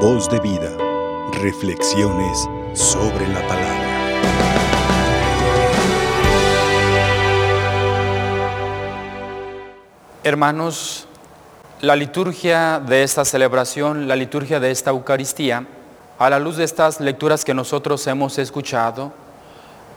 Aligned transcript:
Voz 0.00 0.28
de 0.28 0.38
vida. 0.40 0.76
Reflexiones 1.40 2.46
sobre 2.74 3.26
la 3.28 3.40
palabra. 3.48 3.86
Hermanos, 10.22 11.08
la 11.80 11.96
liturgia 11.96 12.78
de 12.78 13.04
esta 13.04 13.24
celebración, 13.24 14.06
la 14.06 14.16
liturgia 14.16 14.60
de 14.60 14.70
esta 14.70 14.90
Eucaristía, 14.90 15.66
a 16.18 16.28
la 16.28 16.38
luz 16.40 16.58
de 16.58 16.64
estas 16.64 17.00
lecturas 17.00 17.42
que 17.42 17.54
nosotros 17.54 18.06
hemos 18.06 18.36
escuchado, 18.36 19.14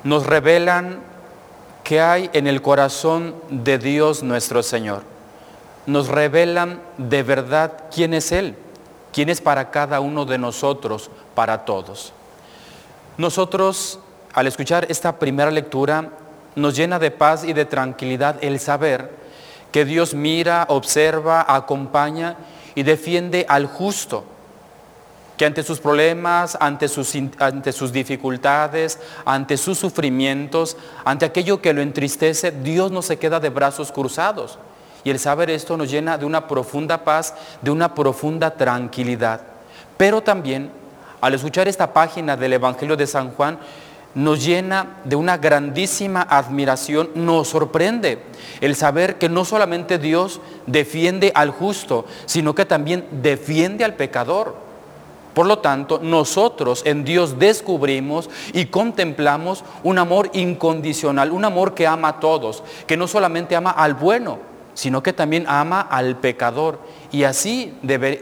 nos 0.05 0.25
revelan 0.25 1.01
que 1.83 1.99
hay 1.99 2.29
en 2.31 2.47
el 2.47 2.61
corazón 2.61 3.35
de 3.49 3.77
Dios 3.77 4.23
nuestro 4.23 4.63
Señor. 4.63 5.03
Nos 5.85 6.07
revelan 6.07 6.79
de 6.97 7.21
verdad 7.21 7.73
quién 7.93 8.13
es 8.13 8.31
Él, 8.31 8.55
quién 9.13 9.29
es 9.29 9.41
para 9.41 9.71
cada 9.71 9.99
uno 9.99 10.25
de 10.25 10.37
nosotros, 10.37 11.09
para 11.35 11.65
todos. 11.65 12.13
Nosotros, 13.17 13.99
al 14.33 14.47
escuchar 14.47 14.85
esta 14.89 15.19
primera 15.19 15.51
lectura, 15.51 16.09
nos 16.55 16.75
llena 16.75 16.99
de 16.99 17.11
paz 17.11 17.43
y 17.43 17.53
de 17.53 17.65
tranquilidad 17.65 18.37
el 18.41 18.59
saber 18.59 19.19
que 19.71 19.85
Dios 19.85 20.13
mira, 20.13 20.65
observa, 20.69 21.45
acompaña 21.47 22.37
y 22.75 22.83
defiende 22.83 23.45
al 23.47 23.67
justo, 23.67 24.23
que 25.37 25.45
ante 25.45 25.63
sus 25.63 25.79
problemas, 25.79 26.57
ante 26.59 26.87
sus, 26.87 27.13
ante 27.39 27.71
sus, 27.71 27.93
dificultades, 27.93 28.99
ante 29.25 29.57
sus 29.57 29.77
sufrimientos, 29.77 30.75
ante 31.05 31.25
aquello 31.25 31.61
que 31.61 31.73
lo 31.73 31.81
entristece, 31.81 32.51
Dios 32.51 32.91
no 32.91 33.01
se 33.01 33.17
queda 33.17 33.39
de 33.39 33.49
brazos 33.49 33.91
cruzados. 33.91 34.59
Y 35.03 35.09
el 35.09 35.19
saber 35.19 35.49
esto 35.49 35.77
nos 35.77 35.89
llena 35.89 36.17
de 36.17 36.25
una 36.25 36.47
profunda 36.47 37.03
paz, 37.03 37.33
de 37.61 37.71
una 37.71 37.93
profunda 37.93 38.51
tranquilidad. 38.51 39.41
Pero 39.97 40.21
también, 40.21 40.71
al 41.21 41.33
escuchar 41.33 41.67
esta 41.67 41.93
página 41.93 42.35
del 42.35 42.53
Evangelio 42.53 42.95
de 42.95 43.07
San 43.07 43.31
Juan, 43.31 43.59
nos 44.15 44.43
llena 44.43 44.97
de 45.03 45.15
una 45.15 45.37
grandísima 45.37 46.21
admiración, 46.21 47.09
nos 47.15 47.49
sorprende 47.49 48.23
el 48.59 48.75
saber 48.75 49.17
que 49.17 49.29
no 49.29 49.45
solamente 49.45 49.99
Dios 49.99 50.41
defiende 50.65 51.31
al 51.35 51.51
justo, 51.51 52.05
sino 52.25 52.55
que 52.55 52.65
también 52.65 53.05
defiende 53.11 53.85
al 53.85 53.93
pecador. 53.93 54.55
Por 55.33 55.45
lo 55.45 55.59
tanto, 55.59 55.99
nosotros 56.01 56.81
en 56.85 57.05
Dios 57.05 57.37
descubrimos 57.37 58.29
y 58.51 58.65
contemplamos 58.65 59.63
un 59.83 59.99
amor 59.99 60.31
incondicional, 60.33 61.31
un 61.31 61.45
amor 61.45 61.75
que 61.75 61.87
ama 61.87 62.09
a 62.09 62.19
todos, 62.19 62.63
que 62.87 62.97
no 62.97 63.07
solamente 63.07 63.55
ama 63.55 63.71
al 63.71 63.93
bueno, 63.93 64.39
sino 64.73 65.03
que 65.03 65.13
también 65.13 65.45
ama 65.47 65.81
al 65.81 66.17
pecador. 66.17 66.79
Y 67.11 67.23
así, 67.23 67.73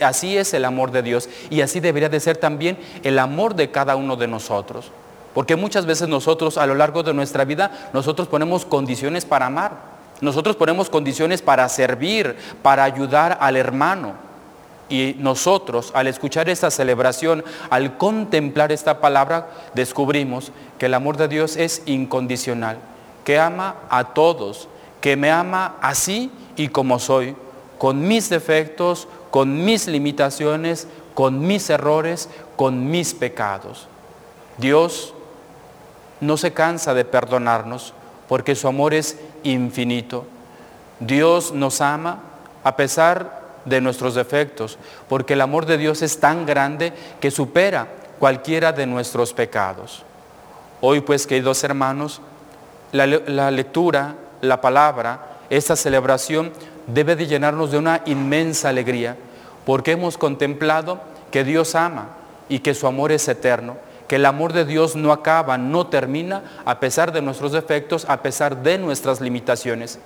así 0.01 0.37
es 0.37 0.53
el 0.53 0.65
amor 0.65 0.91
de 0.91 1.03
Dios 1.03 1.29
y 1.49 1.61
así 1.61 1.79
debería 1.79 2.09
de 2.09 2.19
ser 2.19 2.37
también 2.37 2.77
el 3.03 3.19
amor 3.19 3.55
de 3.55 3.71
cada 3.71 3.95
uno 3.95 4.15
de 4.15 4.27
nosotros. 4.27 4.91
Porque 5.33 5.55
muchas 5.55 5.85
veces 5.85 6.07
nosotros 6.07 6.57
a 6.57 6.65
lo 6.65 6.73
largo 6.73 7.03
de 7.03 7.13
nuestra 7.13 7.45
vida, 7.45 7.89
nosotros 7.93 8.27
ponemos 8.27 8.65
condiciones 8.65 9.23
para 9.23 9.45
amar. 9.45 9.97
Nosotros 10.19 10.55
ponemos 10.55 10.89
condiciones 10.89 11.43
para 11.43 11.69
servir, 11.69 12.35
para 12.63 12.83
ayudar 12.83 13.37
al 13.39 13.55
hermano. 13.55 14.13
Y 14.89 15.15
nosotros 15.19 15.91
al 15.93 16.07
escuchar 16.07 16.49
esta 16.49 16.71
celebración, 16.71 17.43
al 17.69 17.97
contemplar 17.97 18.71
esta 18.71 18.99
palabra, 18.99 19.49
descubrimos 19.75 20.51
que 20.79 20.85
el 20.85 20.93
amor 20.93 21.17
de 21.17 21.27
Dios 21.27 21.57
es 21.57 21.83
incondicional, 21.85 22.77
que 23.25 23.37
ama 23.37 23.75
a 23.89 24.13
todos, 24.13 24.67
que 25.01 25.15
me 25.15 25.31
ama 25.31 25.75
así 25.81 26.31
y 26.55 26.69
como 26.69 26.99
soy, 26.99 27.35
con 27.77 28.07
mis 28.07 28.29
defectos, 28.29 29.07
con 29.31 29.63
mis 29.63 29.87
limitaciones, 29.87 30.87
con 31.13 31.39
mis 31.39 31.69
errores, 31.69 32.29
con 32.55 32.89
mis 32.89 33.13
pecados. 33.13 33.87
Dios 34.57 35.13
no 36.19 36.37
se 36.37 36.53
cansa 36.53 36.93
de 36.93 37.05
perdonarnos 37.05 37.93
porque 38.27 38.55
su 38.55 38.67
amor 38.67 38.93
es 38.93 39.17
infinito. 39.43 40.25
Dios 40.99 41.53
nos 41.53 41.81
ama 41.81 42.19
a 42.63 42.75
pesar 42.75 43.37
de 43.65 43.81
nuestros 43.81 44.15
defectos, 44.15 44.77
porque 45.07 45.33
el 45.33 45.41
amor 45.41 45.65
de 45.65 45.77
Dios 45.77 46.01
es 46.01 46.19
tan 46.19 46.45
grande 46.45 46.93
que 47.19 47.31
supera 47.31 47.87
cualquiera 48.17 48.71
de 48.71 48.85
nuestros 48.85 49.33
pecados. 49.33 50.03
Hoy 50.81 51.01
pues, 51.01 51.27
queridos 51.27 51.63
hermanos, 51.63 52.21
la, 52.91 53.05
la 53.05 53.51
lectura, 53.51 54.15
la 54.41 54.61
palabra, 54.61 55.39
esta 55.49 55.75
celebración 55.75 56.51
debe 56.87 57.15
de 57.15 57.27
llenarnos 57.27 57.71
de 57.71 57.77
una 57.77 58.01
inmensa 58.05 58.69
alegría, 58.69 59.17
porque 59.65 59.91
hemos 59.91 60.17
contemplado 60.17 60.99
que 61.31 61.43
Dios 61.43 61.75
ama 61.75 62.09
y 62.49 62.59
que 62.59 62.73
su 62.73 62.87
amor 62.87 63.11
es 63.11 63.27
eterno 63.27 63.75
que 64.07 64.15
el 64.15 64.25
amor 64.25 64.53
de 64.53 64.65
Dios 64.65 64.95
no 64.95 65.11
acaba, 65.11 65.57
no 65.57 65.87
termina, 65.87 66.43
a 66.65 66.79
pesar 66.79 67.11
de 67.11 67.21
nuestros 67.21 67.51
defectos, 67.51 68.05
a 68.07 68.21
pesar 68.21 68.63
de 68.63 68.77
nuestras 68.77 69.21
limitaciones. 69.21 69.99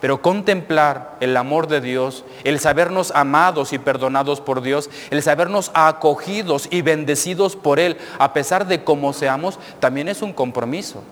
Pero 0.00 0.22
contemplar 0.22 1.16
el 1.20 1.36
amor 1.36 1.66
de 1.66 1.80
Dios, 1.80 2.24
el 2.44 2.60
sabernos 2.60 3.12
amados 3.14 3.72
y 3.72 3.78
perdonados 3.78 4.40
por 4.40 4.60
Dios, 4.62 4.90
el 5.10 5.22
sabernos 5.22 5.70
acogidos 5.74 6.68
y 6.70 6.82
bendecidos 6.82 7.56
por 7.56 7.80
Él, 7.80 7.96
a 8.18 8.32
pesar 8.32 8.66
de 8.66 8.84
cómo 8.84 9.12
seamos, 9.12 9.58
también 9.80 10.08
es 10.08 10.22
un 10.22 10.32
compromiso. 10.32 11.02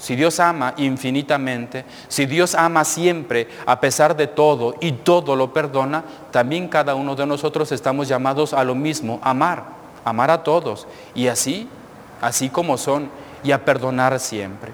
Si 0.00 0.16
Dios 0.16 0.40
ama 0.40 0.74
infinitamente, 0.78 1.84
si 2.08 2.26
Dios 2.26 2.56
ama 2.56 2.84
siempre, 2.84 3.46
a 3.66 3.78
pesar 3.78 4.16
de 4.16 4.26
todo, 4.26 4.74
y 4.80 4.90
todo 4.90 5.36
lo 5.36 5.52
perdona, 5.52 6.02
también 6.32 6.66
cada 6.66 6.96
uno 6.96 7.14
de 7.14 7.26
nosotros 7.26 7.70
estamos 7.70 8.08
llamados 8.08 8.52
a 8.52 8.64
lo 8.64 8.74
mismo, 8.74 9.20
amar 9.22 9.78
amar 10.04 10.30
a 10.30 10.42
todos 10.42 10.86
y 11.14 11.26
así, 11.28 11.68
así 12.20 12.48
como 12.48 12.76
son, 12.76 13.08
y 13.42 13.52
a 13.52 13.64
perdonar 13.64 14.18
siempre. 14.20 14.72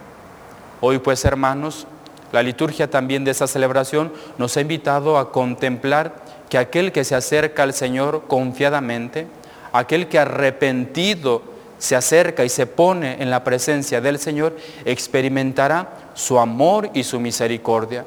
Hoy 0.80 0.98
pues 0.98 1.24
hermanos, 1.24 1.86
la 2.32 2.42
liturgia 2.42 2.90
también 2.90 3.24
de 3.24 3.30
esta 3.30 3.46
celebración 3.46 4.12
nos 4.38 4.56
ha 4.56 4.60
invitado 4.60 5.18
a 5.18 5.30
contemplar 5.30 6.16
que 6.48 6.58
aquel 6.58 6.90
que 6.90 7.04
se 7.04 7.14
acerca 7.14 7.62
al 7.62 7.72
Señor 7.72 8.24
confiadamente, 8.26 9.28
aquel 9.72 10.08
que 10.08 10.18
arrepentido 10.18 11.42
se 11.78 11.96
acerca 11.96 12.44
y 12.44 12.48
se 12.48 12.66
pone 12.66 13.22
en 13.22 13.30
la 13.30 13.44
presencia 13.44 14.00
del 14.00 14.18
Señor, 14.18 14.56
experimentará 14.84 16.10
su 16.14 16.38
amor 16.38 16.90
y 16.94 17.04
su 17.04 17.20
misericordia. 17.20 18.04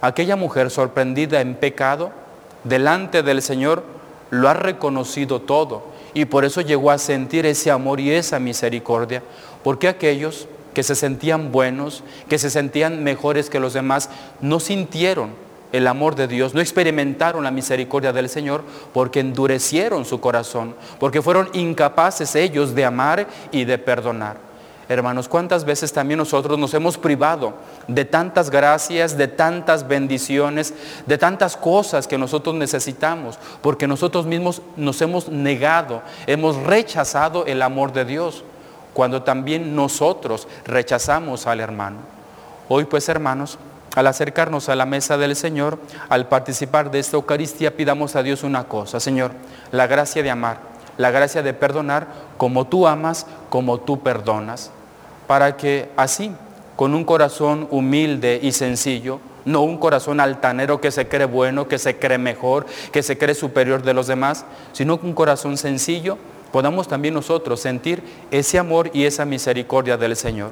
Aquella 0.00 0.36
mujer 0.36 0.70
sorprendida 0.70 1.40
en 1.40 1.54
pecado, 1.54 2.10
delante 2.64 3.22
del 3.22 3.42
Señor, 3.42 3.84
lo 4.30 4.48
ha 4.48 4.54
reconocido 4.54 5.40
todo 5.40 5.84
y 6.14 6.24
por 6.24 6.44
eso 6.44 6.60
llegó 6.60 6.90
a 6.90 6.98
sentir 6.98 7.46
ese 7.46 7.70
amor 7.70 8.00
y 8.00 8.10
esa 8.10 8.38
misericordia. 8.38 9.22
Porque 9.62 9.88
aquellos 9.88 10.48
que 10.74 10.82
se 10.82 10.94
sentían 10.94 11.52
buenos, 11.52 12.02
que 12.28 12.38
se 12.38 12.50
sentían 12.50 13.02
mejores 13.02 13.48
que 13.48 13.60
los 13.60 13.72
demás, 13.72 14.10
no 14.40 14.60
sintieron 14.60 15.30
el 15.76 15.86
amor 15.86 16.14
de 16.14 16.28
Dios, 16.28 16.54
no 16.54 16.60
experimentaron 16.60 17.44
la 17.44 17.50
misericordia 17.50 18.12
del 18.12 18.28
Señor 18.28 18.62
porque 18.92 19.20
endurecieron 19.20 20.04
su 20.04 20.20
corazón, 20.20 20.74
porque 20.98 21.22
fueron 21.22 21.48
incapaces 21.52 22.34
ellos 22.34 22.74
de 22.74 22.84
amar 22.84 23.26
y 23.50 23.64
de 23.64 23.78
perdonar. 23.78 24.46
Hermanos, 24.88 25.26
¿cuántas 25.28 25.64
veces 25.64 25.92
también 25.92 26.18
nosotros 26.18 26.56
nos 26.58 26.72
hemos 26.72 26.96
privado 26.96 27.54
de 27.88 28.04
tantas 28.04 28.50
gracias, 28.50 29.18
de 29.18 29.26
tantas 29.26 29.88
bendiciones, 29.88 30.72
de 31.06 31.18
tantas 31.18 31.56
cosas 31.56 32.06
que 32.06 32.16
nosotros 32.16 32.54
necesitamos? 32.54 33.36
Porque 33.62 33.88
nosotros 33.88 34.26
mismos 34.26 34.62
nos 34.76 35.02
hemos 35.02 35.28
negado, 35.28 36.02
hemos 36.28 36.56
rechazado 36.56 37.46
el 37.46 37.62
amor 37.62 37.92
de 37.92 38.04
Dios, 38.04 38.44
cuando 38.94 39.24
también 39.24 39.74
nosotros 39.74 40.46
rechazamos 40.64 41.48
al 41.48 41.60
hermano. 41.60 41.98
Hoy 42.68 42.84
pues, 42.84 43.08
hermanos, 43.08 43.58
al 43.96 44.06
acercarnos 44.06 44.68
a 44.68 44.76
la 44.76 44.86
mesa 44.86 45.18
del 45.18 45.34
Señor, 45.34 45.80
al 46.08 46.28
participar 46.28 46.92
de 46.92 47.00
esta 47.00 47.16
Eucaristía, 47.16 47.76
pidamos 47.76 48.14
a 48.14 48.22
Dios 48.22 48.44
una 48.44 48.64
cosa, 48.64 49.00
Señor, 49.00 49.32
la 49.72 49.88
gracia 49.88 50.22
de 50.22 50.30
amar, 50.30 50.60
la 50.96 51.10
gracia 51.10 51.42
de 51.42 51.52
perdonar 51.52 52.06
como 52.36 52.68
tú 52.68 52.86
amas, 52.86 53.26
como 53.50 53.80
tú 53.80 54.00
perdonas 54.00 54.70
para 55.26 55.56
que 55.56 55.90
así, 55.96 56.30
con 56.76 56.94
un 56.94 57.04
corazón 57.04 57.66
humilde 57.70 58.38
y 58.42 58.52
sencillo, 58.52 59.20
no 59.44 59.62
un 59.62 59.78
corazón 59.78 60.20
altanero 60.20 60.80
que 60.80 60.90
se 60.90 61.08
cree 61.08 61.26
bueno, 61.26 61.68
que 61.68 61.78
se 61.78 61.98
cree 61.98 62.18
mejor, 62.18 62.66
que 62.92 63.02
se 63.02 63.16
cree 63.16 63.34
superior 63.34 63.82
de 63.82 63.94
los 63.94 64.06
demás, 64.06 64.44
sino 64.72 64.98
un 65.02 65.14
corazón 65.14 65.56
sencillo, 65.56 66.18
podamos 66.52 66.88
también 66.88 67.14
nosotros 67.14 67.60
sentir 67.60 68.02
ese 68.30 68.58
amor 68.58 68.90
y 68.92 69.04
esa 69.04 69.24
misericordia 69.24 69.96
del 69.96 70.16
Señor, 70.16 70.50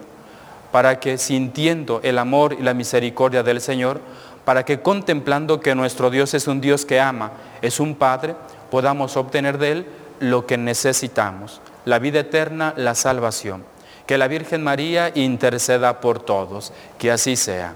para 0.74 0.98
que 0.98 1.18
sintiendo 1.18 2.00
el 2.02 2.18
amor 2.18 2.56
y 2.58 2.62
la 2.64 2.74
misericordia 2.74 3.44
del 3.44 3.60
Señor, 3.60 4.00
para 4.44 4.64
que 4.64 4.80
contemplando 4.80 5.60
que 5.60 5.76
nuestro 5.76 6.10
Dios 6.10 6.34
es 6.34 6.48
un 6.48 6.60
Dios 6.60 6.84
que 6.84 6.98
ama, 6.98 7.30
es 7.62 7.78
un 7.78 7.94
Padre, 7.94 8.34
podamos 8.72 9.16
obtener 9.16 9.58
de 9.58 9.70
Él 9.70 9.86
lo 10.18 10.46
que 10.46 10.58
necesitamos, 10.58 11.60
la 11.84 12.00
vida 12.00 12.18
eterna, 12.18 12.74
la 12.76 12.96
salvación. 12.96 13.64
Que 14.04 14.18
la 14.18 14.26
Virgen 14.26 14.64
María 14.64 15.12
interceda 15.14 16.00
por 16.00 16.18
todos. 16.18 16.72
Que 16.98 17.12
así 17.12 17.36
sea. 17.36 17.74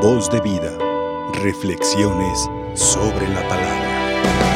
Voz 0.00 0.30
de 0.30 0.40
vida. 0.40 0.72
Reflexiones 1.42 2.48
sobre 2.74 3.28
la 3.28 3.46
palabra. 3.50 4.53